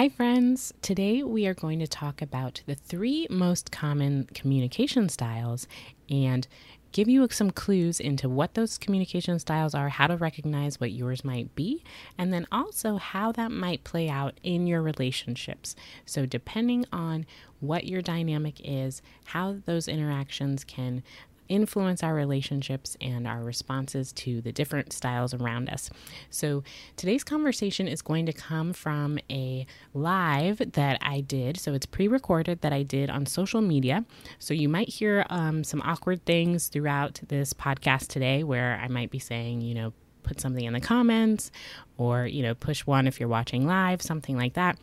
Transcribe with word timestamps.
Hi, 0.00 0.08
friends. 0.08 0.72
Today 0.80 1.22
we 1.22 1.46
are 1.46 1.52
going 1.52 1.78
to 1.80 1.86
talk 1.86 2.22
about 2.22 2.62
the 2.64 2.74
three 2.74 3.26
most 3.28 3.70
common 3.70 4.30
communication 4.32 5.10
styles 5.10 5.68
and 6.08 6.48
give 6.92 7.06
you 7.06 7.28
some 7.30 7.50
clues 7.50 8.00
into 8.00 8.26
what 8.26 8.54
those 8.54 8.78
communication 8.78 9.38
styles 9.38 9.74
are, 9.74 9.90
how 9.90 10.06
to 10.06 10.16
recognize 10.16 10.80
what 10.80 10.92
yours 10.92 11.22
might 11.22 11.54
be, 11.54 11.84
and 12.16 12.32
then 12.32 12.46
also 12.50 12.96
how 12.96 13.30
that 13.32 13.52
might 13.52 13.84
play 13.84 14.08
out 14.08 14.40
in 14.42 14.66
your 14.66 14.80
relationships. 14.80 15.76
So, 16.06 16.24
depending 16.24 16.86
on 16.90 17.26
what 17.60 17.84
your 17.84 18.00
dynamic 18.00 18.58
is, 18.64 19.02
how 19.24 19.56
those 19.66 19.86
interactions 19.86 20.64
can 20.64 21.02
influence 21.50 22.02
our 22.02 22.14
relationships 22.14 22.96
and 23.00 23.26
our 23.26 23.42
responses 23.42 24.12
to 24.12 24.40
the 24.40 24.52
different 24.52 24.92
styles 24.92 25.34
around 25.34 25.68
us. 25.68 25.90
So, 26.30 26.62
today's 26.96 27.24
conversation 27.24 27.86
is 27.86 28.00
going 28.00 28.24
to 28.26 28.32
come 28.32 28.72
from 28.72 29.18
a 29.30 29.66
live 29.92 30.72
that 30.72 30.98
I 31.02 31.20
did. 31.20 31.58
So, 31.58 31.74
it's 31.74 31.86
pre 31.86 32.08
recorded 32.08 32.62
that 32.62 32.72
I 32.72 32.82
did 32.82 33.10
on 33.10 33.26
social 33.26 33.60
media. 33.60 34.04
So, 34.38 34.54
you 34.54 34.68
might 34.68 34.88
hear 34.88 35.26
um, 35.28 35.64
some 35.64 35.82
awkward 35.82 36.24
things 36.24 36.68
throughout 36.68 37.20
this 37.28 37.52
podcast 37.52 38.06
today 38.06 38.42
where 38.44 38.80
I 38.82 38.88
might 38.88 39.10
be 39.10 39.18
saying, 39.18 39.60
you 39.60 39.74
know, 39.74 39.92
put 40.22 40.40
something 40.40 40.64
in 40.64 40.72
the 40.72 40.80
comments 40.80 41.50
or, 41.96 42.26
you 42.26 42.42
know, 42.42 42.54
push 42.54 42.86
one 42.86 43.06
if 43.06 43.18
you're 43.18 43.28
watching 43.28 43.66
live, 43.66 44.00
something 44.00 44.36
like 44.36 44.54
that. 44.54 44.78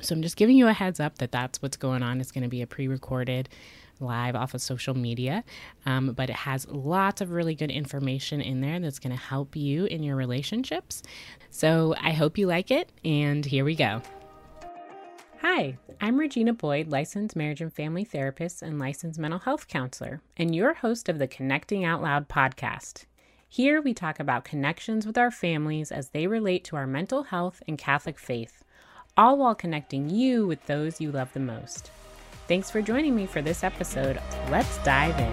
So 0.00 0.14
I'm 0.14 0.22
just 0.22 0.36
giving 0.36 0.56
you 0.56 0.68
a 0.68 0.72
heads 0.72 1.00
up 1.00 1.18
that 1.18 1.32
that's 1.32 1.60
what's 1.62 1.76
going 1.76 2.02
on. 2.02 2.20
It's 2.20 2.32
going 2.32 2.44
to 2.44 2.48
be 2.48 2.62
a 2.62 2.66
pre 2.66 2.88
recorded 2.88 3.48
live 4.00 4.34
off 4.34 4.54
of 4.54 4.60
social 4.60 4.94
media, 4.94 5.44
um, 5.86 6.12
but 6.12 6.30
it 6.30 6.36
has 6.36 6.66
lots 6.68 7.20
of 7.20 7.30
really 7.30 7.54
good 7.54 7.70
information 7.70 8.40
in 8.40 8.60
there 8.60 8.80
that's 8.80 8.98
going 8.98 9.16
to 9.16 9.22
help 9.22 9.56
you 9.56 9.84
in 9.86 10.02
your 10.02 10.16
relationships. 10.16 11.02
So 11.50 11.94
I 12.00 12.12
hope 12.12 12.38
you 12.38 12.46
like 12.46 12.70
it, 12.70 12.90
and 13.04 13.44
here 13.44 13.64
we 13.64 13.74
go. 13.74 14.02
Hi, 15.40 15.78
I'm 16.00 16.18
Regina 16.18 16.52
Boyd, 16.52 16.88
licensed 16.88 17.36
marriage 17.36 17.60
and 17.60 17.72
family 17.72 18.04
therapist 18.04 18.60
and 18.60 18.78
licensed 18.78 19.20
mental 19.20 19.38
health 19.38 19.68
counselor, 19.68 20.20
and 20.36 20.54
your 20.54 20.74
host 20.74 21.08
of 21.08 21.18
the 21.18 21.28
Connecting 21.28 21.84
Out 21.84 22.02
Loud 22.02 22.28
podcast. 22.28 23.04
Here 23.48 23.80
we 23.80 23.94
talk 23.94 24.20
about 24.20 24.44
connections 24.44 25.06
with 25.06 25.16
our 25.16 25.30
families 25.30 25.90
as 25.90 26.10
they 26.10 26.26
relate 26.26 26.64
to 26.64 26.76
our 26.76 26.86
mental 26.86 27.22
health 27.22 27.62
and 27.66 27.78
Catholic 27.78 28.18
faith, 28.18 28.62
all 29.16 29.38
while 29.38 29.54
connecting 29.54 30.10
you 30.10 30.46
with 30.46 30.66
those 30.66 31.00
you 31.00 31.10
love 31.10 31.32
the 31.32 31.40
most. 31.40 31.90
Thanks 32.48 32.70
for 32.70 32.80
joining 32.80 33.14
me 33.14 33.26
for 33.26 33.42
this 33.42 33.62
episode. 33.62 34.22
Let's 34.48 34.78
dive 34.78 35.18
in. 35.18 35.32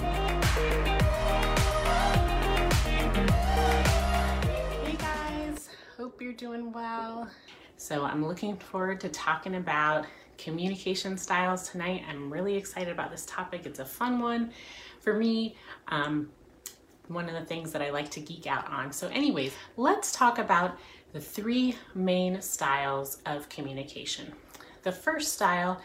Hey 4.83 4.97
guys, 4.97 5.69
hope 5.95 6.21
you're 6.21 6.33
doing 6.33 6.73
well. 6.73 7.29
So, 7.77 8.03
I'm 8.03 8.27
looking 8.27 8.57
forward 8.57 8.99
to 8.99 9.07
talking 9.07 9.55
about 9.55 10.05
communication 10.37 11.17
styles 11.17 11.69
tonight. 11.69 12.03
I'm 12.09 12.29
really 12.29 12.57
excited 12.57 12.91
about 12.91 13.11
this 13.11 13.25
topic. 13.25 13.65
It's 13.65 13.79
a 13.79 13.85
fun 13.85 14.19
one 14.19 14.51
for 14.99 15.13
me. 15.13 15.55
Um, 15.87 16.29
one 17.07 17.29
of 17.29 17.33
the 17.33 17.45
things 17.45 17.71
that 17.71 17.81
I 17.81 17.91
like 17.91 18.11
to 18.11 18.19
geek 18.19 18.45
out 18.45 18.69
on. 18.69 18.91
So, 18.91 19.07
anyways, 19.07 19.53
let's 19.77 20.11
talk 20.11 20.37
about 20.37 20.77
the 21.13 21.21
three 21.21 21.77
main 21.93 22.41
styles 22.41 23.19
of 23.25 23.47
communication. 23.47 24.33
The 24.83 24.91
first 24.91 25.31
style 25.31 25.79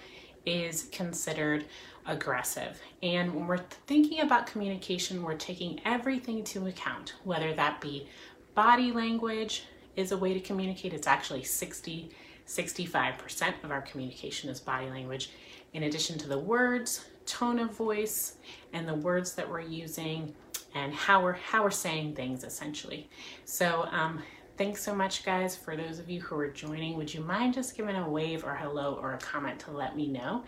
is 0.51 0.89
considered 0.91 1.65
aggressive. 2.07 2.81
And 3.03 3.33
when 3.35 3.47
we're 3.47 3.65
thinking 3.87 4.21
about 4.21 4.47
communication, 4.47 5.23
we're 5.23 5.37
taking 5.37 5.81
everything 5.85 6.39
into 6.41 6.67
account, 6.67 7.15
whether 7.25 7.55
that 7.55 7.81
be 7.81 8.09
body 8.55 8.91
language 8.91 9.65
is 9.97 10.11
a 10.11 10.17
way 10.17 10.35
to 10.35 10.41
communicate. 10.41 10.93
It's 10.93 11.07
actually 11.07 11.45
60, 11.45 12.11
65% 12.47 13.65
of 13.65 13.71
our 13.71 13.83
communication 13.83 14.51
is 14.51 14.59
body 14.59 14.91
language. 14.91 15.31
In 15.73 15.85
addition 15.85 16.19
to 16.19 16.29
the 16.29 16.39
words, 16.39 17.05
tone 17.27 17.61
of 17.61 17.77
voice, 17.77 18.35
and 18.73 18.89
the 18.89 18.95
words 18.95 19.35
that 19.35 19.49
we're 19.49 19.61
using 19.61 20.35
and 20.75 20.93
how 20.95 21.23
we're 21.23 21.33
how 21.33 21.65
we're 21.65 21.71
saying 21.71 22.15
things 22.15 22.45
essentially. 22.45 23.09
So 23.45 23.89
um, 23.91 24.23
Thanks 24.61 24.83
so 24.83 24.95
much, 24.95 25.25
guys. 25.25 25.57
For 25.57 25.75
those 25.75 25.99
of 25.99 26.11
you 26.11 26.21
who 26.21 26.37
are 26.37 26.51
joining, 26.51 26.99
would 26.99 27.15
you 27.15 27.23
mind 27.23 27.55
just 27.55 27.75
giving 27.75 27.97
a 27.97 28.07
wave 28.07 28.45
or 28.45 28.55
hello 28.55 28.99
or 29.01 29.15
a 29.15 29.19
comment 29.19 29.59
to 29.61 29.71
let 29.71 29.97
me 29.97 30.07
know, 30.07 30.45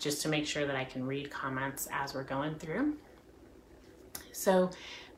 just 0.00 0.20
to 0.22 0.28
make 0.28 0.48
sure 0.48 0.66
that 0.66 0.74
I 0.74 0.82
can 0.82 1.06
read 1.06 1.30
comments 1.30 1.86
as 1.92 2.12
we're 2.12 2.24
going 2.24 2.56
through? 2.56 2.96
So, 4.32 4.68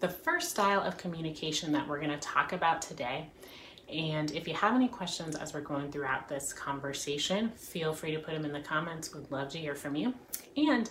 the 0.00 0.10
first 0.10 0.50
style 0.50 0.82
of 0.82 0.98
communication 0.98 1.72
that 1.72 1.88
we're 1.88 1.96
going 1.96 2.10
to 2.10 2.18
talk 2.18 2.52
about 2.52 2.82
today, 2.82 3.30
and 3.90 4.30
if 4.32 4.46
you 4.46 4.52
have 4.52 4.74
any 4.74 4.88
questions 4.88 5.36
as 5.36 5.54
we're 5.54 5.62
going 5.62 5.90
throughout 5.90 6.28
this 6.28 6.52
conversation, 6.52 7.50
feel 7.56 7.94
free 7.94 8.12
to 8.12 8.18
put 8.18 8.34
them 8.34 8.44
in 8.44 8.52
the 8.52 8.60
comments. 8.60 9.14
Would 9.14 9.32
love 9.32 9.48
to 9.52 9.58
hear 9.58 9.74
from 9.74 9.96
you. 9.96 10.12
And 10.54 10.90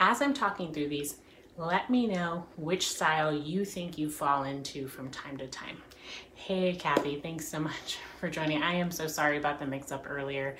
as 0.00 0.22
I'm 0.22 0.32
talking 0.32 0.72
through 0.72 0.88
these, 0.88 1.16
let 1.56 1.88
me 1.88 2.06
know 2.06 2.46
which 2.56 2.88
style 2.88 3.32
you 3.32 3.64
think 3.64 3.96
you 3.96 4.10
fall 4.10 4.44
into 4.44 4.88
from 4.88 5.10
time 5.10 5.36
to 5.36 5.46
time. 5.46 5.82
Hey, 6.34 6.74
Kathy, 6.74 7.20
thanks 7.20 7.46
so 7.46 7.60
much 7.70 7.98
for 8.18 8.28
joining. 8.28 8.62
I 8.62 8.74
am 8.74 8.90
so 8.90 9.06
sorry 9.06 9.38
about 9.38 9.58
the 9.58 9.66
mix 9.66 9.92
up 9.92 10.06
earlier. 10.08 10.56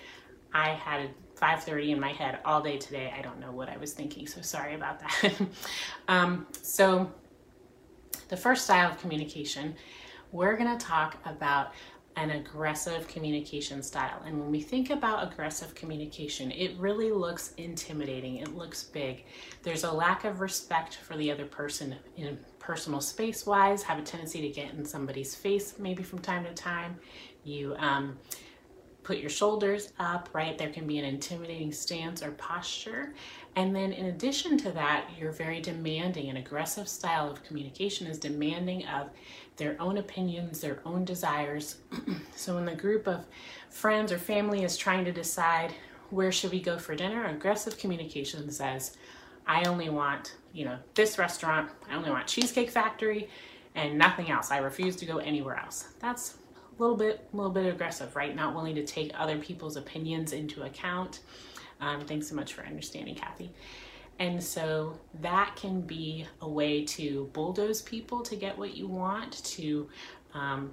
I 0.53 0.71
had 0.71 1.11
5:30 1.37 1.91
in 1.91 2.01
my 2.01 2.13
head 2.13 2.39
all 2.45 2.63
day 2.63 2.79
today. 2.79 3.13
I 3.17 3.23
don't 3.23 3.41
know 3.41 3.51
what 3.51 3.69
I 3.69 3.77
was 3.77 3.93
thinking, 3.93 4.27
so 4.27 4.41
sorry 4.41 4.75
about 4.75 5.01
that. 5.01 5.35
um, 6.09 6.47
so, 6.63 7.13
the 8.29 8.37
first 8.37 8.65
style 8.65 8.91
of 8.93 8.99
communication, 8.99 9.75
we're 10.31 10.57
going 10.57 10.79
to 10.79 10.85
talk 10.85 11.17
about 11.25 11.73
an 12.17 12.31
aggressive 12.31 13.09
communication 13.09 13.83
style. 13.83 14.23
And 14.25 14.39
when 14.39 14.51
we 14.51 14.61
think 14.61 14.91
about 14.91 15.33
aggressive 15.33 15.75
communication, 15.75 16.51
it 16.53 16.77
really 16.79 17.11
looks 17.11 17.53
intimidating. 17.57 18.37
It 18.37 18.55
looks 18.55 18.85
big. 18.85 19.25
There's 19.63 19.85
a 19.85 19.91
lack 19.91 20.25
of 20.25 20.41
respect 20.41 20.97
for 20.97 21.17
the 21.17 21.31
other 21.31 21.45
person 21.45 21.97
in 22.17 22.39
personal 22.59 23.01
space 23.01 23.45
wise, 23.47 23.83
have 23.83 23.99
a 23.99 24.03
tendency 24.03 24.41
to 24.41 24.49
get 24.49 24.73
in 24.73 24.85
somebody's 24.85 25.35
face 25.35 25.75
maybe 25.79 26.03
from 26.03 26.21
time 26.21 26.45
to 26.45 26.55
time. 26.55 26.97
You 27.43 27.75
um, 27.79 28.17
put 29.05 29.19
your 29.19 29.31
shoulders 29.31 29.93
up, 29.99 30.31
right? 30.33 30.57
There 30.57 30.71
can 30.71 30.87
be 30.87 30.99
an 30.99 31.05
intimidating 31.05 31.71
stance 31.71 32.23
or 32.23 32.33
posture. 32.33 33.13
And 33.55 33.77
then, 33.77 33.93
in 33.93 34.07
addition 34.07 34.57
to 34.59 34.73
that, 34.73 35.11
you're 35.19 35.31
very 35.31 35.61
demanding. 35.61 36.31
An 36.31 36.39
aggressive 36.39 36.89
style 36.89 37.31
of 37.31 37.45
communication 37.45 38.07
is 38.07 38.19
demanding 38.19 38.87
of 38.87 39.11
their 39.57 39.77
own 39.81 39.99
opinions, 39.99 40.61
their 40.61 40.81
own 40.85 41.05
desires. 41.05 41.77
so, 42.37 42.55
when 42.55 42.65
the 42.65 42.75
group 42.75 43.07
of 43.07 43.25
friends 43.71 44.13
or 44.13 44.19
family 44.19 44.65
is 44.65 44.77
trying 44.77 45.05
to 45.05 45.13
decide 45.13 45.75
where 46.11 46.33
should 46.33 46.51
we 46.51 46.61
go 46.61 46.79
for 46.79 46.95
dinner, 46.95 47.27
aggressive 47.27 47.79
communication 47.79 48.51
says, 48.51 48.97
I 49.47 49.65
only 49.65 49.89
want, 49.89 50.37
you 50.53 50.65
know, 50.65 50.79
this 50.95 51.19
restaurant, 51.19 51.71
I 51.91 51.97
only 51.97 52.11
want 52.11 52.27
Cheesecake 52.27 52.71
Factory 52.71 53.29
and 53.75 53.99
nothing 53.99 54.31
else. 54.31 54.51
I 54.51 54.59
refuse 54.59 54.97
to 54.97 55.07
go 55.07 55.19
anywhere 55.19 55.57
else. 55.57 55.89
That's 55.99 56.37
a 56.79 56.83
little 56.83 56.97
bit, 56.97 57.29
a 57.33 57.37
little 57.37 57.53
bit 57.53 57.67
aggressive, 57.67 58.15
right? 58.17 58.35
Not 58.35 58.55
willing 58.55 58.75
to 58.77 58.85
take 58.85 59.13
other 59.15 59.39
people's 59.39 59.77
opinions 59.77 60.33
into 60.33 60.63
account. 60.63 61.21
Um, 61.81 62.01
thanks 62.03 62.29
so 62.29 62.35
much 62.35 62.55
for 62.55 62.65
understanding, 62.65 63.15
Kathy. 63.15 63.53
And 64.19 64.43
so 64.43 64.99
that 65.21 65.57
can 65.57 65.81
be 65.81 66.27
a 66.41 66.49
way 66.49 66.85
to 66.85 67.31
bulldoze 67.33 67.83
people 67.83 68.23
to 68.23 68.37
get 68.37 68.57
what 68.57 68.77
you 68.77 68.87
want, 68.87 69.45
to 69.45 69.89
um, 70.35 70.73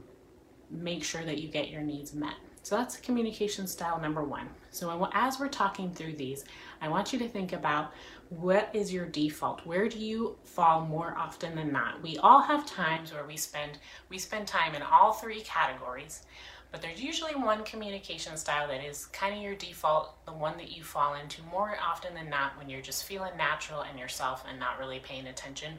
make 0.69 1.03
sure 1.03 1.24
that 1.24 1.40
you 1.40 1.47
get 1.47 1.69
your 1.69 1.81
needs 1.81 2.13
met. 2.13 2.35
So 2.63 2.78
that's 2.78 2.97
communication 2.97 3.66
style 3.66 4.00
number 4.00 4.24
one. 4.24 4.47
So 4.69 5.09
as 5.13 5.40
we're 5.40 5.47
talking 5.47 5.91
through 5.91 6.13
these, 6.13 6.46
I 6.79 6.90
want 6.90 7.12
you 7.12 7.19
to 7.19 7.28
think 7.28 7.53
about 7.53 7.91
what 8.29 8.69
is 8.74 8.94
your 8.94 9.07
default? 9.07 9.66
Where 9.66 9.90
do 9.90 9.97
you 9.97 10.38
fall 10.44 10.85
more 10.85 11.16
often 11.18 11.56
than 11.56 11.72
not? 11.72 12.02
We 12.02 12.18
all 12.19 12.41
have 12.41 12.66
times 12.66 13.12
where 13.12 13.25
we 13.25 13.35
spend 13.35 13.79
we 14.09 14.18
spend 14.18 14.47
time 14.47 14.75
in 14.75 14.81
all 14.81 15.13
three 15.13 15.41
categories, 15.41 16.23
but 16.72 16.82
there's 16.82 17.02
usually 17.02 17.36
one 17.36 17.64
communication 17.66 18.38
style 18.38 18.68
that 18.70 18.84
is 18.84 19.08
kind 19.08 19.36
of 19.36 19.42
your 19.42 19.56
default, 19.56 20.26
the 20.26 20.32
one 20.32 20.58
that 20.58 20.72
you 20.72 20.84
fall 20.84 21.16
into 21.16 21.41
more 21.44 21.76
often 21.85 22.14
than 22.14 22.29
not 22.29 22.58
when 22.58 22.70
you're 22.70 22.82
just 22.82 23.03
feeling 23.03 23.35
natural 23.38 23.82
and 23.82 24.00
yourself 24.00 24.46
and 24.50 24.58
not 24.58 24.79
really 24.79 25.00
paying 25.00 25.28
attention. 25.28 25.73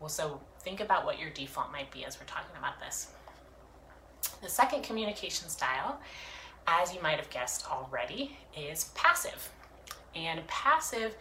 Well, 0.00 0.08
so 0.08 0.40
think 0.60 0.80
about 0.80 1.04
what 1.04 1.20
your 1.20 1.30
default 1.30 1.70
might 1.70 1.90
be 1.92 2.04
as 2.04 2.18
we're 2.18 2.26
talking 2.26 2.56
about 2.58 2.80
this. 2.80 3.12
The 4.42 4.48
second 4.48 4.82
communication 4.82 5.48
style, 5.48 6.00
as 6.66 6.92
you 6.92 7.00
might 7.00 7.18
have 7.18 7.30
guessed 7.30 7.70
already, 7.70 8.36
is 8.58 8.90
passive. 8.96 9.50
And 10.16 10.44
passive 10.48 11.14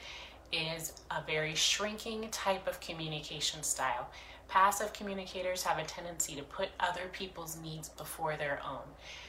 is 0.51 0.93
a 1.11 1.21
very 1.25 1.53
shrinking 1.53 2.29
type 2.31 2.67
of 2.67 2.79
communication 2.79 3.61
style. 3.61 4.09
Passive 4.47 4.93
communicators 4.93 5.63
have 5.63 5.79
a 5.79 5.83
tendency 5.83 6.35
to 6.35 6.43
put 6.43 6.69
other 6.79 7.09
people's 7.11 7.57
needs 7.63 7.89
before 7.89 8.35
their 8.37 8.61
own. 8.67 8.83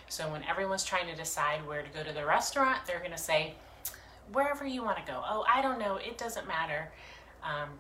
So 0.09 0.31
when 0.31 0.43
everyone's 0.45 0.85
trying 0.85 1.07
to 1.07 1.17
decide 1.17 1.67
where 1.67 1.83
to 1.83 1.89
go 1.91 2.03
to 2.03 2.13
the 2.13 2.27
restaurant, 2.27 2.81
they're 2.87 2.99
going 2.99 3.11
to 3.13 3.19
say, 3.19 3.55
wherever 4.33 4.67
you 4.67 4.83
want 4.83 4.99
to 4.99 5.11
go. 5.11 5.23
Oh, 5.27 5.45
I 5.53 5.63
don't 5.63 5.79
know. 5.79 5.97
It 5.97 6.19
doesn't 6.19 6.47
matter. 6.47 6.91
Um, 7.43 7.71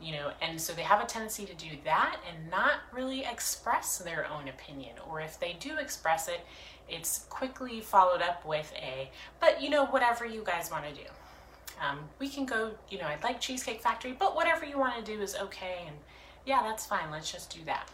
you 0.00 0.12
know, 0.12 0.32
and 0.42 0.60
so 0.60 0.72
they 0.72 0.82
have 0.82 1.02
a 1.02 1.06
tendency 1.06 1.44
to 1.44 1.54
do 1.54 1.68
that 1.84 2.16
and 2.28 2.50
not 2.50 2.80
really 2.92 3.24
express 3.24 3.98
their 3.98 4.26
own 4.28 4.48
opinion. 4.48 4.96
Or 5.08 5.20
if 5.20 5.38
they 5.38 5.56
do 5.60 5.78
express 5.78 6.28
it, 6.28 6.40
it's 6.88 7.20
quickly 7.30 7.80
followed 7.80 8.20
up 8.20 8.44
with 8.44 8.72
a, 8.76 9.10
but 9.40 9.62
you 9.62 9.70
know, 9.70 9.86
whatever 9.86 10.26
you 10.26 10.42
guys 10.44 10.70
want 10.70 10.84
to 10.84 10.94
do. 10.94 11.08
Um, 11.80 12.00
we 12.18 12.28
can 12.28 12.44
go, 12.44 12.72
you 12.90 12.98
know, 12.98 13.06
I'd 13.06 13.22
like 13.22 13.40
Cheesecake 13.40 13.80
Factory, 13.80 14.14
but 14.16 14.34
whatever 14.34 14.64
you 14.64 14.78
want 14.78 15.04
to 15.04 15.16
do 15.16 15.20
is 15.20 15.36
okay. 15.36 15.84
And 15.86 15.96
yeah, 16.46 16.62
that's 16.62 16.86
fine. 16.86 17.10
Let's 17.10 17.30
just 17.30 17.54
do 17.54 17.64
that. 17.66 17.88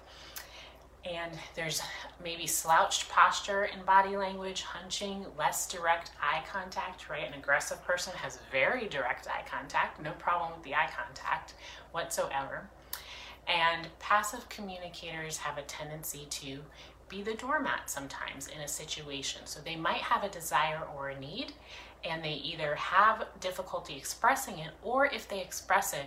And 1.05 1.33
there's 1.55 1.81
maybe 2.23 2.47
slouched 2.47 3.09
posture 3.09 3.65
in 3.65 3.85
body 3.85 4.17
language, 4.17 4.63
hunching, 4.63 5.25
less 5.39 5.69
direct 5.69 6.11
eye 6.21 6.43
contact, 6.51 7.09
right? 7.09 7.27
An 7.27 7.35
aggressive 7.35 7.83
person 7.85 8.13
has 8.17 8.41
very 8.51 8.89
direct 8.89 9.27
eye 9.29 9.45
contact, 9.49 10.03
no 10.03 10.13
problem 10.13 10.53
with 10.55 10.65
the 10.65 10.75
eye 10.75 10.91
contact 10.95 11.55
whatsoever. 11.93 12.69
And 13.47 13.89
passive 14.01 14.49
communicators 14.49 15.39
have 15.39 15.57
a 15.57 15.63
tendency 15.63 16.27
to 16.31 16.59
be 17.09 17.23
the 17.23 17.35
doormat 17.35 17.89
sometimes 17.89 18.49
in 18.49 18.61
a 18.61 18.69
situation. 18.69 19.43
So 19.45 19.61
they 19.61 19.77
might 19.77 20.03
have 20.03 20.25
a 20.25 20.29
desire 20.29 20.83
or 20.95 21.09
a 21.09 21.19
need, 21.19 21.53
and 22.05 22.23
they 22.23 22.35
either 22.35 22.75
have 22.75 23.27
difficulty 23.41 23.97
expressing 23.97 24.59
it, 24.59 24.73
or 24.83 25.07
if 25.07 25.27
they 25.29 25.41
express 25.41 25.95
it, 25.95 26.07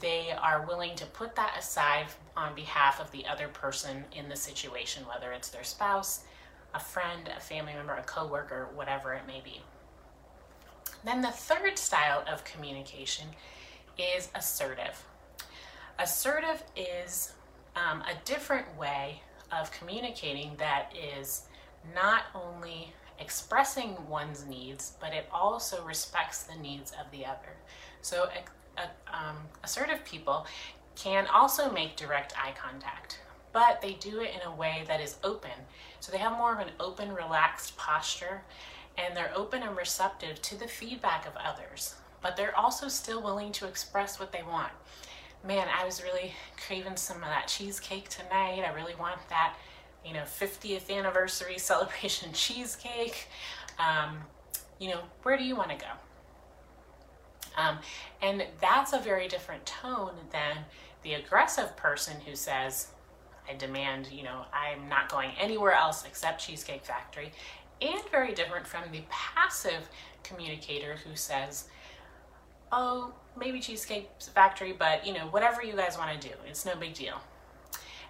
they 0.00 0.32
are 0.32 0.66
willing 0.66 0.96
to 0.96 1.06
put 1.06 1.36
that 1.36 1.56
aside 1.58 2.06
on 2.36 2.54
behalf 2.54 3.00
of 3.00 3.10
the 3.10 3.26
other 3.26 3.48
person 3.48 4.04
in 4.12 4.28
the 4.28 4.36
situation, 4.36 5.06
whether 5.06 5.32
it's 5.32 5.48
their 5.48 5.64
spouse, 5.64 6.24
a 6.74 6.80
friend, 6.80 7.30
a 7.34 7.40
family 7.40 7.72
member, 7.74 7.94
a 7.94 8.02
coworker, 8.02 8.68
whatever 8.74 9.14
it 9.14 9.26
may 9.26 9.40
be. 9.44 9.60
Then 11.04 11.20
the 11.20 11.30
third 11.30 11.78
style 11.78 12.24
of 12.30 12.44
communication 12.44 13.28
is 13.98 14.30
assertive. 14.34 15.04
Assertive 15.98 16.64
is 16.76 17.32
um, 17.76 18.02
a 18.02 18.14
different 18.24 18.76
way 18.76 19.22
of 19.52 19.70
communicating 19.70 20.52
that 20.56 20.92
is 20.96 21.42
not 21.94 22.24
only 22.34 22.92
expressing 23.20 23.96
one's 24.08 24.44
needs, 24.46 24.94
but 25.00 25.12
it 25.12 25.28
also 25.32 25.84
respects 25.84 26.42
the 26.42 26.56
needs 26.56 26.92
of 26.92 27.10
the 27.12 27.24
other. 27.24 27.54
So, 28.00 28.28
um, 29.12 29.36
assertive 29.62 30.04
people 30.04 30.46
can 30.96 31.26
also 31.26 31.70
make 31.70 31.96
direct 31.96 32.34
eye 32.36 32.54
contact, 32.60 33.20
but 33.52 33.80
they 33.80 33.94
do 33.94 34.20
it 34.20 34.30
in 34.34 34.46
a 34.46 34.54
way 34.54 34.84
that 34.86 35.00
is 35.00 35.16
open. 35.24 35.50
So, 36.00 36.12
they 36.12 36.18
have 36.18 36.36
more 36.36 36.52
of 36.52 36.60
an 36.60 36.72
open, 36.78 37.14
relaxed 37.14 37.76
posture, 37.76 38.42
and 38.98 39.16
they're 39.16 39.32
open 39.34 39.62
and 39.62 39.76
receptive 39.76 40.40
to 40.42 40.58
the 40.58 40.68
feedback 40.68 41.26
of 41.26 41.32
others, 41.36 41.94
but 42.22 42.36
they're 42.36 42.56
also 42.56 42.88
still 42.88 43.22
willing 43.22 43.52
to 43.52 43.66
express 43.66 44.20
what 44.20 44.32
they 44.32 44.42
want 44.42 44.70
man, 45.46 45.68
I 45.68 45.84
was 45.84 46.02
really 46.02 46.32
craving 46.66 46.96
some 46.96 47.18
of 47.18 47.28
that 47.28 47.48
cheesecake 47.48 48.08
tonight. 48.08 48.64
I 48.66 48.72
really 48.74 48.94
want 48.94 49.18
that, 49.28 49.54
you 50.04 50.14
know, 50.14 50.22
50th 50.22 50.90
anniversary 50.90 51.58
celebration 51.58 52.32
cheesecake. 52.32 53.28
Um, 53.78 54.18
you 54.78 54.90
know, 54.90 55.00
where 55.22 55.36
do 55.36 55.44
you 55.44 55.56
want 55.56 55.70
to 55.70 55.76
go? 55.76 55.90
Um, 57.56 57.78
and 58.22 58.44
that's 58.60 58.92
a 58.92 58.98
very 58.98 59.28
different 59.28 59.64
tone 59.66 60.12
than 60.32 60.64
the 61.02 61.14
aggressive 61.14 61.76
person 61.76 62.20
who 62.26 62.34
says, 62.34 62.88
I 63.48 63.54
demand, 63.54 64.08
you 64.10 64.22
know, 64.22 64.46
I'm 64.52 64.88
not 64.88 65.08
going 65.08 65.30
anywhere 65.38 65.72
else 65.72 66.04
except 66.06 66.44
Cheesecake 66.44 66.84
Factory. 66.84 67.32
And 67.82 68.00
very 68.10 68.32
different 68.32 68.66
from 68.66 68.84
the 68.90 69.02
passive 69.10 69.88
communicator 70.22 70.96
who 71.06 71.14
says, 71.14 71.64
oh, 72.72 73.12
maybe 73.38 73.60
Cheesecake 73.60 74.08
Factory, 74.34 74.72
but 74.72 75.06
you 75.06 75.12
know, 75.12 75.26
whatever 75.26 75.62
you 75.62 75.74
guys 75.74 75.98
want 75.98 76.18
to 76.20 76.28
do, 76.28 76.34
it's 76.48 76.64
no 76.64 76.74
big 76.76 76.94
deal. 76.94 77.20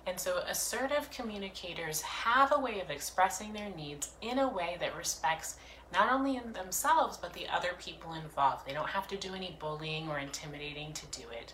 And 0.06 0.20
so 0.20 0.38
assertive 0.48 1.10
communicators 1.10 2.02
have 2.02 2.52
a 2.52 2.60
way 2.60 2.80
of 2.80 2.90
expressing 2.90 3.52
their 3.52 3.70
needs 3.70 4.10
in 4.20 4.38
a 4.38 4.48
way 4.48 4.76
that 4.80 4.96
respects 4.96 5.56
not 5.92 6.12
only 6.12 6.36
in 6.36 6.52
themselves, 6.52 7.16
but 7.16 7.32
the 7.32 7.46
other 7.48 7.70
people 7.78 8.14
involved. 8.14 8.66
They 8.66 8.74
don't 8.74 8.88
have 8.88 9.08
to 9.08 9.16
do 9.16 9.34
any 9.34 9.56
bullying 9.58 10.08
or 10.08 10.18
intimidating 10.18 10.92
to 10.92 11.06
do 11.06 11.24
it. 11.32 11.52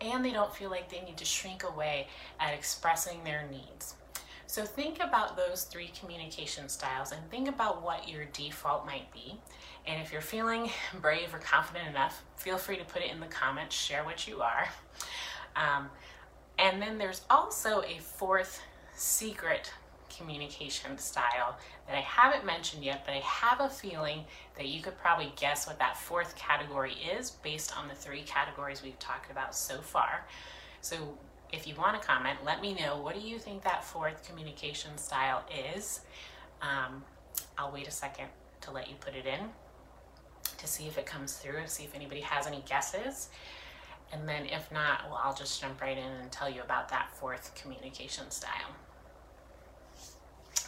And 0.00 0.24
they 0.24 0.30
don't 0.30 0.54
feel 0.54 0.70
like 0.70 0.90
they 0.90 1.00
need 1.00 1.16
to 1.16 1.24
shrink 1.24 1.64
away 1.64 2.06
at 2.38 2.54
expressing 2.54 3.24
their 3.24 3.48
needs. 3.50 3.94
So 4.46 4.64
think 4.64 5.02
about 5.02 5.36
those 5.36 5.64
three 5.64 5.90
communication 6.00 6.68
styles 6.68 7.12
and 7.12 7.20
think 7.30 7.48
about 7.48 7.82
what 7.82 8.08
your 8.08 8.24
default 8.26 8.86
might 8.86 9.12
be. 9.12 9.38
And 9.86 10.00
if 10.00 10.12
you're 10.12 10.20
feeling 10.20 10.70
brave 11.00 11.34
or 11.34 11.38
confident 11.38 11.88
enough, 11.88 12.22
feel 12.36 12.58
free 12.58 12.76
to 12.76 12.84
put 12.84 13.02
it 13.02 13.10
in 13.10 13.20
the 13.20 13.26
comments, 13.26 13.74
share 13.74 14.04
what 14.04 14.28
you 14.28 14.40
are. 14.40 14.68
Um, 15.56 15.90
and 16.58 16.80
then 16.82 16.98
there's 16.98 17.22
also 17.30 17.82
a 17.82 17.98
fourth 18.00 18.60
secret 18.94 19.72
communication 20.14 20.98
style 20.98 21.56
that 21.86 21.96
I 21.96 22.00
haven't 22.00 22.44
mentioned 22.44 22.84
yet, 22.84 23.04
but 23.04 23.14
I 23.14 23.18
have 23.18 23.60
a 23.60 23.68
feeling 23.68 24.24
that 24.56 24.66
you 24.66 24.82
could 24.82 24.98
probably 24.98 25.32
guess 25.36 25.66
what 25.66 25.78
that 25.78 25.96
fourth 25.96 26.34
category 26.34 26.94
is 27.16 27.30
based 27.30 27.76
on 27.76 27.88
the 27.88 27.94
three 27.94 28.22
categories 28.22 28.82
we've 28.82 28.98
talked 28.98 29.30
about 29.30 29.54
so 29.54 29.78
far. 29.80 30.26
So 30.80 30.96
if 31.52 31.66
you 31.66 31.74
want 31.76 32.00
to 32.00 32.06
comment, 32.06 32.38
let 32.44 32.60
me 32.60 32.74
know 32.74 33.00
what 33.00 33.14
do 33.14 33.20
you 33.20 33.38
think 33.38 33.62
that 33.62 33.84
fourth 33.84 34.26
communication 34.26 34.96
style 34.98 35.44
is. 35.74 36.00
Um, 36.60 37.04
I'll 37.56 37.72
wait 37.72 37.86
a 37.86 37.92
second 37.92 38.26
to 38.62 38.70
let 38.72 38.88
you 38.88 38.96
put 39.00 39.14
it 39.14 39.26
in 39.26 39.40
to 40.58 40.66
see 40.66 40.86
if 40.86 40.98
it 40.98 41.06
comes 41.06 41.34
through, 41.34 41.58
and 41.58 41.68
see 41.68 41.84
if 41.84 41.94
anybody 41.94 42.20
has 42.20 42.46
any 42.46 42.62
guesses. 42.68 43.28
And 44.12 44.28
then 44.28 44.46
if 44.46 44.70
not, 44.72 45.02
well, 45.08 45.20
I'll 45.22 45.34
just 45.34 45.60
jump 45.60 45.80
right 45.80 45.96
in 45.96 46.12
and 46.20 46.30
tell 46.32 46.48
you 46.48 46.62
about 46.62 46.88
that 46.88 47.10
fourth 47.14 47.54
communication 47.54 48.30
style. 48.30 48.74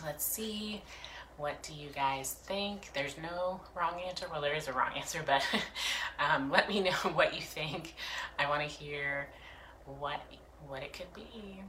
Let's 0.04 0.24
see. 0.24 0.82
What 1.36 1.62
do 1.62 1.72
you 1.72 1.88
guys 1.88 2.34
think? 2.34 2.90
There's 2.92 3.16
no 3.16 3.60
wrong 3.74 3.94
answer. 4.06 4.26
Well, 4.30 4.42
there 4.42 4.54
is 4.54 4.68
a 4.68 4.72
wrong 4.72 4.90
answer, 4.96 5.22
but 5.24 5.42
um, 6.18 6.50
let 6.50 6.68
me 6.68 6.80
know 6.80 6.90
what 7.14 7.34
you 7.34 7.40
think. 7.40 7.94
I 8.38 8.48
want 8.48 8.62
to 8.62 8.68
hear 8.68 9.28
what 9.98 10.20
what 10.68 10.82
it 10.82 10.92
could 10.92 11.12
be. 11.14 11.62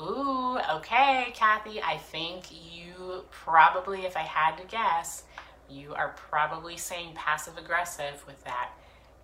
Ooh, 0.00 0.58
okay, 0.76 1.32
Kathy. 1.34 1.80
I 1.82 1.96
think 1.96 2.44
you 2.50 3.24
probably, 3.30 4.04
if 4.04 4.16
I 4.16 4.20
had 4.20 4.56
to 4.56 4.64
guess, 4.66 5.24
you 5.70 5.94
are 5.94 6.14
probably 6.16 6.76
saying 6.76 7.12
passive 7.14 7.56
aggressive 7.56 8.22
with 8.26 8.42
that 8.44 8.70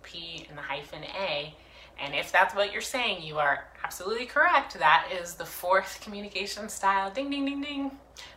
P 0.03 0.45
and 0.49 0.57
the 0.57 0.61
hyphen 0.61 1.03
A. 1.03 1.53
And 1.99 2.15
if 2.15 2.31
that's 2.31 2.55
what 2.55 2.73
you're 2.73 2.81
saying, 2.81 3.23
you 3.23 3.37
are 3.37 3.65
absolutely 3.83 4.25
correct. 4.25 4.77
That 4.79 5.09
is 5.21 5.35
the 5.35 5.45
fourth 5.45 5.99
communication 6.01 6.69
style. 6.69 7.11
Ding, 7.11 7.29
ding, 7.29 7.45
ding, 7.45 7.61
ding. 7.61 7.91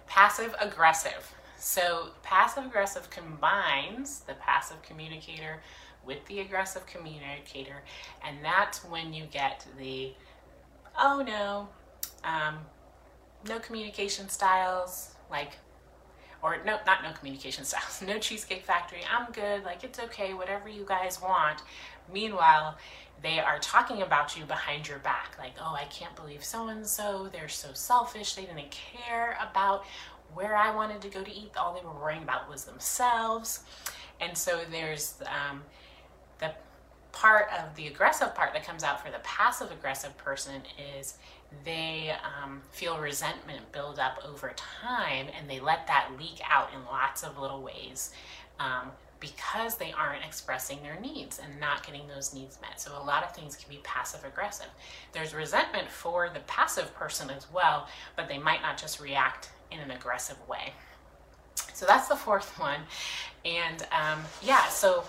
Passive 0.07 0.55
aggressive. 0.61 1.33
So, 1.59 2.11
passive 2.23 2.67
aggressive 2.67 3.09
combines 3.11 4.21
the 4.21 4.35
passive 4.35 4.83
communicator 4.83 5.63
with 6.05 6.25
the 6.27 6.41
aggressive 6.41 6.87
communicator, 6.87 7.83
and 8.25 8.37
that's 8.43 8.85
when 8.85 9.13
you 9.13 9.25
get 9.25 9.67
the 9.79 10.13
oh 10.99 11.23
no, 11.27 11.69
um, 12.25 12.59
no 13.49 13.59
communication 13.59 14.29
styles, 14.29 15.15
like 15.31 15.53
or 16.43 16.59
no, 16.65 16.79
not 16.87 17.03
no 17.03 17.13
communication 17.13 17.65
styles, 17.65 18.03
no 18.07 18.19
Cheesecake 18.19 18.65
Factory, 18.65 19.01
I'm 19.11 19.33
good, 19.33 19.65
like 19.65 19.85
it's 19.85 19.99
okay, 19.99 20.35
whatever 20.35 20.69
you 20.69 20.85
guys 20.87 21.21
want. 21.21 21.63
Meanwhile, 22.13 22.77
they 23.23 23.41
are 23.41 23.59
talking 23.59 24.03
about 24.03 24.37
you 24.37 24.45
behind 24.45 24.87
your 24.87 24.99
back, 24.99 25.37
like, 25.39 25.55
oh, 25.61 25.75
I 25.75 25.85
can't 25.85 26.15
believe 26.15 26.45
so 26.45 26.69
and 26.69 26.87
so, 26.87 27.29
they're 27.33 27.49
so 27.49 27.69
selfish, 27.73 28.35
they 28.35 28.43
didn't 28.45 28.71
care 28.71 29.39
about 29.51 29.85
where 30.35 30.55
I 30.55 30.75
wanted 30.75 31.01
to 31.03 31.09
go 31.09 31.23
to 31.23 31.31
eat, 31.31 31.53
all 31.57 31.75
they 31.75 31.85
were 31.85 31.95
worrying 31.95 32.23
about 32.23 32.49
was 32.49 32.65
themselves. 32.65 33.61
And 34.21 34.37
so 34.37 34.61
there's 34.71 35.15
um, 35.27 35.63
the 36.39 36.53
part 37.17 37.49
of 37.59 37.75
the 37.77 37.87
aggressive 37.87 38.35
part 38.35 38.53
that 38.53 38.65
comes 38.65 38.85
out 38.85 39.03
for 39.03 39.11
the 39.11 39.19
passive 39.21 39.71
aggressive 39.71 40.17
person 40.19 40.61
is 40.99 41.15
they 41.65 42.13
um, 42.43 42.61
feel 42.71 42.99
resentment 42.99 43.73
build 43.73 43.99
up 43.99 44.19
over 44.29 44.53
time 44.55 45.27
and 45.39 45.49
they 45.49 45.59
let 45.59 45.87
that 45.87 46.11
leak 46.19 46.41
out 46.49 46.69
in 46.75 46.85
lots 46.85 47.23
of 47.23 47.39
little 47.39 47.63
ways 47.63 48.13
um, 48.61 48.91
because 49.19 49.77
they 49.77 49.93
aren't 49.93 50.23
expressing 50.25 50.83
their 50.83 51.01
needs 51.01 51.39
and 51.39 51.59
not 51.59 51.87
getting 51.87 52.07
those 52.07 52.35
needs 52.35 52.59
met. 52.61 52.79
So, 52.79 52.93
a 53.01 53.03
lot 53.03 53.25
of 53.25 53.35
things 53.35 53.57
can 53.57 53.71
be 53.71 53.81
passive 53.83 54.23
aggressive. 54.25 54.69
There's 55.13 55.33
resentment 55.33 55.91
for 55.91 56.29
the 56.29 56.41
passive 56.41 56.95
person 56.95 57.31
as 57.31 57.47
well, 57.51 57.89
but 58.15 58.29
they 58.29 58.39
might 58.39 58.61
not 58.61 58.77
just 58.77 59.01
react 59.01 59.51
in 59.71 59.81
an 59.81 59.91
aggressive 59.91 60.37
way. 60.47 60.75
So, 61.73 61.87
that's 61.87 62.09
the 62.09 62.17
fourth 62.17 62.59
one. 62.61 62.81
And 63.47 63.83
um, 63.85 64.21
yeah, 64.43 64.67
so 64.69 65.05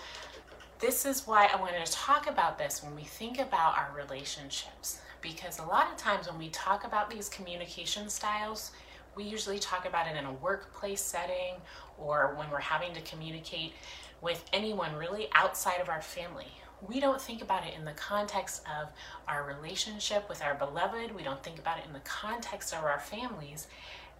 this 0.78 1.04
is 1.04 1.26
why 1.26 1.48
I 1.52 1.60
wanted 1.60 1.84
to 1.84 1.92
talk 1.92 2.28
about 2.28 2.56
this 2.56 2.82
when 2.84 2.94
we 2.94 3.02
think 3.02 3.40
about 3.40 3.76
our 3.76 3.90
relationships 3.96 5.00
because 5.20 5.58
a 5.58 5.64
lot 5.64 5.90
of 5.90 5.96
times 5.96 6.30
when 6.30 6.38
we 6.38 6.48
talk 6.50 6.84
about 6.84 7.10
these 7.10 7.28
communication 7.28 8.08
styles, 8.08 8.70
we 9.16 9.24
usually 9.24 9.58
talk 9.58 9.86
about 9.86 10.06
it 10.06 10.16
in 10.16 10.24
a 10.24 10.32
workplace 10.34 11.00
setting 11.00 11.54
or 11.98 12.34
when 12.36 12.48
we're 12.50 12.60
having 12.60 12.94
to 12.94 13.00
communicate 13.00 13.72
with 14.20 14.44
anyone 14.52 14.94
really 14.94 15.28
outside 15.34 15.80
of 15.80 15.88
our 15.88 16.00
family. 16.00 16.46
We 16.86 17.00
don't 17.00 17.20
think 17.20 17.42
about 17.42 17.66
it 17.66 17.74
in 17.76 17.84
the 17.84 17.92
context 17.92 18.62
of 18.80 18.90
our 19.26 19.44
relationship 19.44 20.28
with 20.28 20.42
our 20.42 20.54
beloved. 20.54 21.12
We 21.12 21.24
don't 21.24 21.42
think 21.42 21.58
about 21.58 21.78
it 21.78 21.86
in 21.86 21.92
the 21.92 22.00
context 22.00 22.72
of 22.72 22.84
our 22.84 23.00
families. 23.00 23.66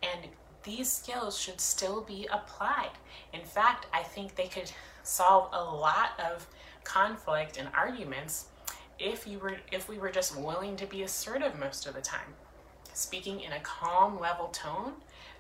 And 0.03 0.29
these 0.65 0.93
skills 0.93 1.39
should 1.39 1.61
still 1.61 2.03
be 2.03 2.27
applied. 2.33 2.91
In 3.33 3.45
fact, 3.45 3.87
I 3.93 4.03
think 4.03 4.35
they 4.35 4.49
could 4.49 4.73
solve 5.09 5.49
a 5.53 5.65
lot 5.65 6.11
of 6.21 6.47
conflict 6.85 7.57
and 7.57 7.69
arguments 7.75 8.47
if 8.99 9.27
you 9.27 9.39
were 9.39 9.57
if 9.73 9.89
we 9.89 9.99
were 9.99 10.11
just 10.11 10.37
willing 10.37 10.77
to 10.77 10.87
be 10.87 11.03
assertive 11.03 11.59
most 11.59 11.87
of 11.87 11.95
the 11.95 12.01
time. 12.01 12.35
Speaking 12.93 13.41
in 13.41 13.53
a 13.53 13.61
calm 13.61 14.21
level 14.21 14.49
tone, 14.49 14.93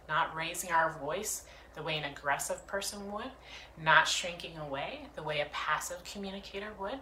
not 0.08 0.34
raising 0.34 0.70
our 0.70 0.92
voice 0.98 1.42
the 1.74 1.82
way 1.82 1.98
an 1.98 2.04
aggressive 2.04 2.66
person 2.66 3.12
would, 3.12 3.30
not 3.82 4.08
shrinking 4.08 4.56
away 4.56 5.00
the 5.14 5.22
way 5.22 5.40
a 5.40 5.46
passive 5.52 6.02
communicator 6.04 6.72
would. 6.80 6.98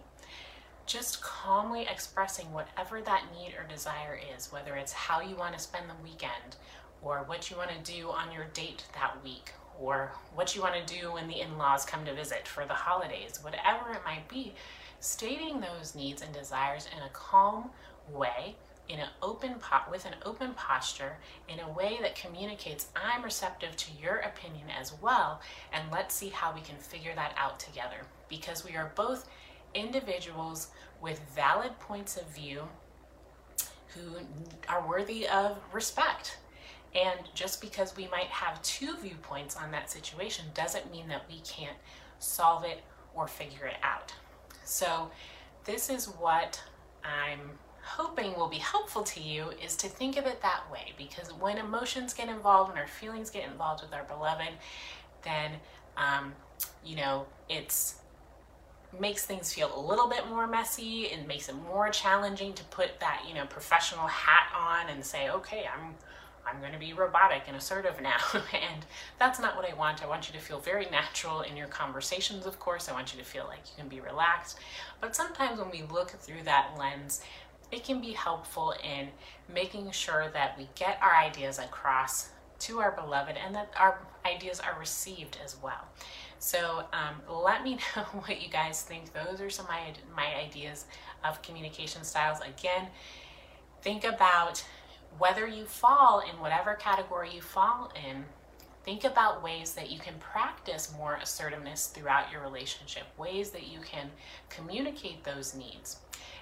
Just 0.85 1.21
calmly 1.21 1.87
expressing 1.89 2.51
whatever 2.53 3.01
that 3.01 3.25
need 3.33 3.53
or 3.57 3.67
desire 3.67 4.19
is, 4.35 4.51
whether 4.51 4.75
it's 4.75 4.93
how 4.93 5.21
you 5.21 5.35
want 5.35 5.53
to 5.53 5.59
spend 5.59 5.89
the 5.89 6.03
weekend, 6.03 6.57
or 7.01 7.23
what 7.27 7.49
you 7.49 7.57
want 7.57 7.71
to 7.71 7.91
do 7.91 8.09
on 8.09 8.31
your 8.31 8.45
date 8.53 8.85
that 8.93 9.23
week, 9.23 9.51
or 9.79 10.11
what 10.33 10.55
you 10.55 10.61
want 10.61 10.75
to 10.75 10.99
do 10.99 11.13
when 11.13 11.27
the 11.27 11.41
in 11.41 11.57
laws 11.57 11.85
come 11.85 12.05
to 12.05 12.13
visit 12.13 12.47
for 12.47 12.65
the 12.65 12.73
holidays, 12.73 13.39
whatever 13.41 13.91
it 13.91 14.01
might 14.05 14.27
be, 14.27 14.53
stating 14.99 15.59
those 15.59 15.95
needs 15.95 16.21
and 16.21 16.33
desires 16.33 16.87
in 16.95 17.03
a 17.03 17.09
calm 17.09 17.69
way 18.11 18.55
in 18.89 18.99
an 18.99 19.09
open 19.21 19.55
pot 19.55 19.89
with 19.91 20.05
an 20.05 20.15
open 20.25 20.53
posture 20.53 21.17
in 21.49 21.59
a 21.59 21.69
way 21.71 21.97
that 22.01 22.15
communicates 22.15 22.87
I'm 22.95 23.23
receptive 23.23 23.75
to 23.75 23.91
your 24.01 24.17
opinion 24.17 24.67
as 24.79 24.93
well 25.01 25.41
and 25.73 25.91
let's 25.91 26.15
see 26.15 26.29
how 26.29 26.53
we 26.53 26.61
can 26.61 26.77
figure 26.77 27.13
that 27.15 27.33
out 27.37 27.59
together. 27.59 27.97
Because 28.29 28.63
we 28.65 28.75
are 28.75 28.91
both 28.95 29.27
individuals 29.73 30.67
with 31.01 31.19
valid 31.35 31.77
points 31.79 32.17
of 32.17 32.27
view 32.27 32.63
who 33.89 34.17
are 34.69 34.87
worthy 34.87 35.27
of 35.27 35.57
respect 35.73 36.37
and 36.97 37.19
just 37.35 37.61
because 37.61 37.95
we 37.95 38.07
might 38.07 38.27
have 38.27 38.61
two 38.63 38.97
viewpoints 38.97 39.55
on 39.55 39.69
that 39.71 39.89
situation 39.89 40.45
doesn't 40.55 40.91
mean 40.91 41.07
that 41.09 41.25
we 41.29 41.39
can't 41.41 41.77
solve 42.17 42.63
it 42.63 42.81
or 43.13 43.27
figure 43.27 43.67
it 43.67 43.77
out. 43.83 44.13
So 44.63 45.11
this 45.63 45.89
is 45.89 46.05
what 46.05 46.61
I'm 47.03 47.51
hoping 47.83 48.35
will 48.35 48.49
be 48.49 48.57
helpful 48.57 49.03
to 49.03 49.21
you 49.21 49.51
is 49.63 49.75
to 49.77 49.87
think 49.87 50.17
of 50.17 50.25
it 50.25 50.41
that 50.41 50.63
way. 50.71 50.93
Because 50.97 51.31
when 51.33 51.57
emotions 51.57 52.13
get 52.13 52.29
involved, 52.29 52.71
and 52.71 52.79
our 52.79 52.87
feelings 52.87 53.29
get 53.29 53.47
involved 53.49 53.83
with 53.83 53.93
our 53.93 54.03
beloved, 54.03 54.53
then 55.23 55.51
um, 55.97 56.33
you 56.83 56.95
know 56.95 57.25
it's 57.49 57.95
makes 58.99 59.25
things 59.25 59.53
feel 59.53 59.77
a 59.77 59.79
little 59.79 60.07
bit 60.07 60.27
more 60.29 60.47
messy 60.47 61.11
and 61.11 61.27
makes 61.27 61.49
it 61.49 61.55
more 61.55 61.89
challenging 61.89 62.53
to 62.53 62.63
put 62.65 62.99
that 62.99 63.21
you 63.27 63.33
know 63.33 63.45
professional 63.45 64.07
hat 64.07 64.47
on 64.57 64.89
and 64.89 65.05
say 65.05 65.29
okay 65.29 65.65
i'm 65.75 65.93
i'm 66.47 66.59
going 66.59 66.73
to 66.73 66.79
be 66.79 66.93
robotic 66.93 67.43
and 67.47 67.55
assertive 67.55 68.01
now 68.01 68.17
and 68.33 68.85
that's 69.19 69.39
not 69.39 69.55
what 69.55 69.69
i 69.69 69.73
want 69.73 70.03
i 70.03 70.07
want 70.07 70.27
you 70.27 70.33
to 70.33 70.43
feel 70.43 70.59
very 70.59 70.85
natural 70.89 71.41
in 71.41 71.55
your 71.55 71.67
conversations 71.67 72.45
of 72.45 72.59
course 72.59 72.89
i 72.89 72.93
want 72.93 73.13
you 73.13 73.19
to 73.19 73.25
feel 73.25 73.45
like 73.45 73.59
you 73.65 73.73
can 73.77 73.87
be 73.87 73.99
relaxed 73.99 74.59
but 75.01 75.15
sometimes 75.15 75.59
when 75.59 75.69
we 75.69 75.83
look 75.91 76.11
through 76.11 76.43
that 76.43 76.71
lens 76.77 77.21
it 77.71 77.83
can 77.83 77.99
be 77.99 78.13
helpful 78.13 78.73
in 78.83 79.09
making 79.53 79.91
sure 79.91 80.29
that 80.33 80.57
we 80.57 80.69
get 80.75 80.99
our 81.01 81.15
ideas 81.15 81.59
across 81.59 82.29
to 82.59 82.79
our 82.79 82.91
beloved 82.91 83.35
and 83.37 83.53
that 83.55 83.71
our 83.77 83.99
ideas 84.25 84.59
are 84.59 84.77
received 84.79 85.37
as 85.43 85.57
well. 85.61 85.85
So 86.39 86.83
um, 86.93 87.21
let 87.29 87.63
me 87.63 87.77
know 87.95 88.03
what 88.03 88.41
you 88.41 88.49
guys 88.49 88.81
think. 88.81 89.13
Those 89.13 89.41
are 89.41 89.49
some 89.49 89.65
of 89.65 89.71
my, 89.71 89.93
my 90.15 90.35
ideas 90.35 90.85
of 91.23 91.41
communication 91.41 92.03
styles. 92.03 92.39
Again, 92.39 92.87
think 93.81 94.03
about 94.03 94.63
whether 95.17 95.47
you 95.47 95.65
fall 95.65 96.19
in 96.21 96.39
whatever 96.39 96.73
category 96.75 97.33
you 97.33 97.41
fall 97.41 97.91
in. 98.09 98.25
Think 98.83 99.03
about 99.03 99.43
ways 99.43 99.73
that 99.73 99.91
you 99.91 99.99
can 99.99 100.13
practice 100.19 100.93
more 100.95 101.15
assertiveness 101.15 101.87
throughout 101.87 102.31
your 102.31 102.41
relationship, 102.41 103.03
ways 103.17 103.49
that 103.49 103.67
you 103.67 103.79
can 103.81 104.09
communicate 104.49 105.23
those 105.23 105.53
needs. 105.53 105.97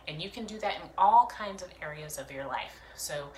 And 0.08 0.22
you 0.22 0.29
can 0.29 0.46
do 0.46 0.60
that 0.60 0.75
in 0.75 0.89
all 0.98 1.25
kinds 1.25 1.63
of 1.63 1.70
areas 1.82 2.20
of 2.20 2.32
your 2.32 2.46
life. 2.46 2.74
So, 2.96 3.29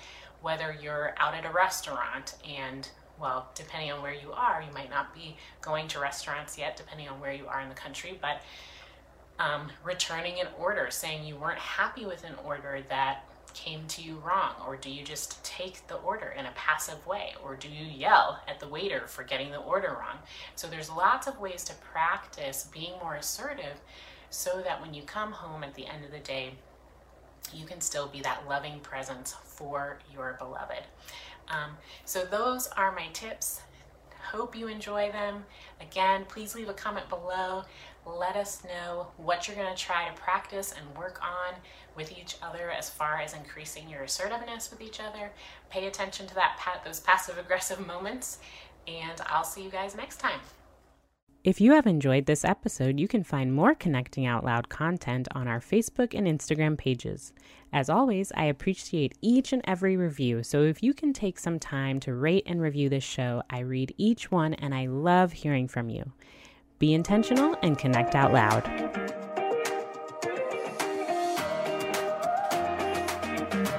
whether 0.42 0.76
you're 0.80 1.14
out 1.16 1.34
at 1.34 1.46
a 1.46 1.50
restaurant 1.50 2.34
and 2.46 2.88
well, 3.18 3.48
depending 3.54 3.90
on 3.90 4.02
where 4.02 4.14
you 4.14 4.32
are, 4.32 4.62
you 4.62 4.72
might 4.72 4.90
not 4.90 5.14
be 5.14 5.36
going 5.60 5.88
to 5.88 5.98
restaurants 5.98 6.56
yet, 6.56 6.76
depending 6.76 7.08
on 7.08 7.18
where 7.20 7.32
you 7.32 7.46
are 7.46 7.60
in 7.60 7.68
the 7.68 7.74
country, 7.74 8.18
but 8.20 8.42
um, 9.38 9.68
returning 9.84 10.40
an 10.40 10.48
order, 10.58 10.88
saying 10.90 11.24
you 11.24 11.36
weren't 11.36 11.58
happy 11.58 12.06
with 12.06 12.24
an 12.24 12.34
order 12.44 12.80
that 12.88 13.24
came 13.58 13.86
to 13.88 14.02
you 14.02 14.16
wrong? 14.16 14.52
Or 14.66 14.76
do 14.76 14.90
you 14.90 15.04
just 15.04 15.42
take 15.44 15.86
the 15.88 15.96
order 15.96 16.34
in 16.38 16.46
a 16.46 16.52
passive 16.54 17.04
way? 17.06 17.34
Or 17.44 17.56
do 17.56 17.68
you 17.68 17.84
yell 17.84 18.40
at 18.46 18.60
the 18.60 18.68
waiter 18.68 19.06
for 19.06 19.24
getting 19.24 19.50
the 19.50 19.58
order 19.58 19.96
wrong? 19.98 20.18
So 20.54 20.68
there's 20.68 20.90
lots 20.90 21.26
of 21.26 21.40
ways 21.40 21.64
to 21.64 21.74
practice 21.74 22.68
being 22.72 22.92
more 23.02 23.16
assertive 23.16 23.80
so 24.30 24.62
that 24.64 24.80
when 24.80 24.94
you 24.94 25.02
come 25.02 25.32
home 25.32 25.64
at 25.64 25.74
the 25.74 25.86
end 25.86 26.04
of 26.04 26.12
the 26.12 26.18
day, 26.18 26.52
you 27.52 27.66
can 27.66 27.80
still 27.80 28.06
be 28.06 28.20
that 28.20 28.46
loving 28.48 28.80
presence 28.80 29.34
for 29.44 29.98
your 30.12 30.36
beloved. 30.38 30.84
Um, 31.48 31.76
so, 32.04 32.24
those 32.24 32.68
are 32.76 32.92
my 32.92 33.06
tips. 33.14 33.62
Hope 34.30 34.54
you 34.54 34.68
enjoy 34.68 35.10
them. 35.10 35.44
Again, 35.80 36.26
please 36.28 36.54
leave 36.54 36.68
a 36.68 36.74
comment 36.74 37.08
below. 37.08 37.62
Let 38.04 38.36
us 38.36 38.62
know 38.64 39.08
what 39.16 39.46
you're 39.48 39.56
going 39.56 39.74
to 39.74 39.82
try 39.82 40.08
to 40.08 40.20
practice 40.20 40.74
and 40.76 40.98
work 40.98 41.18
on 41.22 41.54
with 41.98 42.16
each 42.18 42.36
other 42.40 42.70
as 42.70 42.88
far 42.88 43.18
as 43.18 43.34
increasing 43.34 43.90
your 43.90 44.04
assertiveness 44.04 44.70
with 44.70 44.80
each 44.80 45.00
other. 45.00 45.32
Pay 45.68 45.86
attention 45.88 46.26
to 46.28 46.34
that 46.36 46.56
pat 46.58 46.82
those 46.84 47.00
passive 47.00 47.36
aggressive 47.36 47.86
moments, 47.86 48.38
and 48.86 49.20
I'll 49.26 49.44
see 49.44 49.62
you 49.62 49.70
guys 49.70 49.94
next 49.94 50.18
time. 50.18 50.40
If 51.44 51.60
you 51.60 51.72
have 51.72 51.86
enjoyed 51.86 52.26
this 52.26 52.44
episode, 52.44 52.98
you 52.98 53.08
can 53.08 53.22
find 53.22 53.52
more 53.52 53.74
Connecting 53.74 54.26
Out 54.26 54.44
Loud 54.44 54.68
content 54.68 55.28
on 55.32 55.46
our 55.46 55.60
Facebook 55.60 56.16
and 56.16 56.26
Instagram 56.26 56.76
pages. 56.76 57.32
As 57.72 57.88
always, 57.88 58.32
I 58.34 58.44
appreciate 58.44 59.16
each 59.20 59.52
and 59.52 59.62
every 59.64 59.96
review, 59.96 60.42
so 60.42 60.62
if 60.62 60.82
you 60.82 60.92
can 60.92 61.12
take 61.12 61.38
some 61.38 61.58
time 61.58 62.00
to 62.00 62.14
rate 62.14 62.44
and 62.46 62.60
review 62.60 62.88
this 62.88 63.04
show, 63.04 63.42
I 63.50 63.60
read 63.60 63.94
each 63.96 64.30
one 64.30 64.54
and 64.54 64.74
I 64.74 64.86
love 64.86 65.32
hearing 65.32 65.68
from 65.68 65.90
you. 65.90 66.12
Be 66.78 66.92
intentional 66.92 67.56
and 67.62 67.78
connect 67.78 68.14
out 68.14 68.32
loud. 68.32 69.17
thank 73.50 73.68
you 73.68 73.77